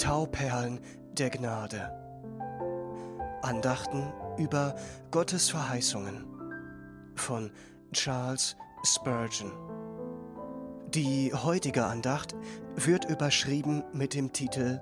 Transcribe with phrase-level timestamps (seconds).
[0.00, 0.80] Tauperlen
[1.12, 1.92] der Gnade.
[3.42, 4.74] Andachten über
[5.10, 6.24] Gottes Verheißungen
[7.16, 7.52] von
[7.92, 9.52] Charles Spurgeon.
[10.88, 12.34] Die heutige Andacht
[12.76, 14.80] wird überschrieben mit dem Titel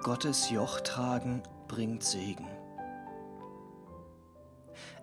[0.00, 2.48] Gottes Joch tragen bringt Segen.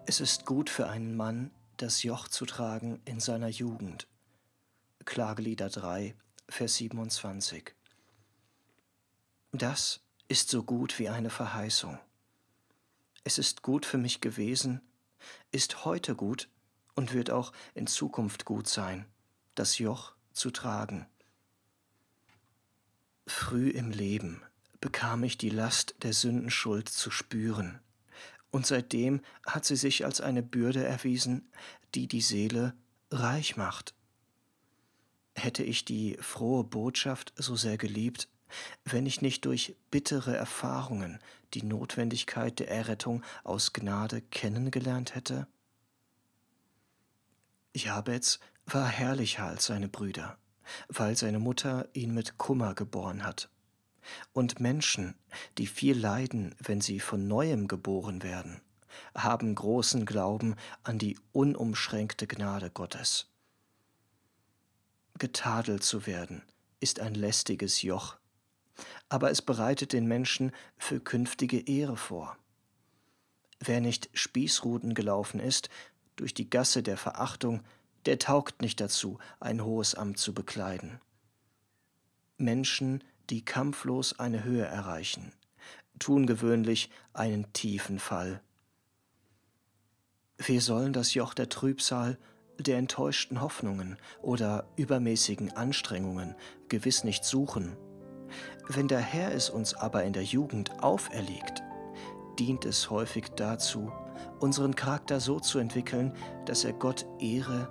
[0.05, 4.09] Es ist gut für einen Mann, das Joch zu tragen in seiner Jugend.
[5.05, 6.15] Klagelieder 3,
[6.49, 7.73] Vers 27.
[9.55, 11.99] Das ist so gut wie eine Verheißung.
[13.23, 14.81] Es ist gut für mich gewesen,
[15.51, 16.49] ist heute gut
[16.95, 19.05] und wird auch in Zukunft gut sein,
[19.53, 21.05] das Joch zu tragen.
[23.27, 24.41] Früh im Leben
[24.81, 27.79] bekam ich die Last der Sündenschuld zu spüren,
[28.49, 31.47] und seitdem hat sie sich als eine Bürde erwiesen,
[31.93, 32.73] die die Seele
[33.11, 33.93] reich macht.
[35.35, 38.27] Hätte ich die frohe Botschaft so sehr geliebt,
[38.85, 41.19] wenn ich nicht durch bittere Erfahrungen
[41.53, 45.47] die Notwendigkeit der Errettung aus Gnade kennengelernt hätte?
[47.75, 50.37] Jabez war herrlicher als seine Brüder,
[50.87, 53.49] weil seine Mutter ihn mit Kummer geboren hat.
[54.33, 55.15] Und Menschen,
[55.57, 58.61] die viel leiden, wenn sie von neuem geboren werden,
[59.15, 63.27] haben großen Glauben an die unumschränkte Gnade Gottes.
[65.17, 66.43] Getadelt zu werden
[66.79, 68.17] ist ein lästiges Joch,
[69.13, 72.35] aber es bereitet den Menschen für künftige Ehre vor.
[73.59, 75.69] Wer nicht Spießruten gelaufen ist,
[76.15, 77.61] durch die Gasse der Verachtung,
[78.07, 80.99] der taugt nicht dazu, ein hohes Amt zu bekleiden.
[82.39, 85.31] Menschen, die kampflos eine Höhe erreichen,
[85.99, 88.41] tun gewöhnlich einen tiefen Fall.
[90.37, 92.17] Wir sollen das Joch der Trübsal,
[92.57, 96.33] der enttäuschten Hoffnungen oder übermäßigen Anstrengungen
[96.67, 97.77] gewiss nicht suchen
[98.67, 101.63] wenn der Herr es uns aber in der Jugend auferlegt,
[102.39, 103.91] dient es häufig dazu,
[104.39, 106.13] unseren Charakter so zu entwickeln,
[106.45, 107.67] dass er Gott Ehre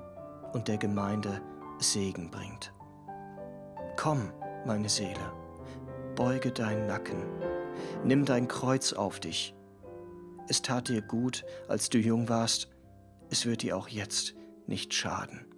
[0.53, 1.41] und der Gemeinde
[1.78, 2.72] Segen bringt.
[3.97, 4.32] Komm,
[4.66, 5.32] meine Seele,
[6.14, 7.22] beuge deinen Nacken,
[8.04, 9.54] nimm dein Kreuz auf dich.
[10.48, 12.69] Es tat dir gut, als du jung warst,
[13.31, 14.34] es wird dir auch jetzt
[14.66, 15.51] nicht schaden.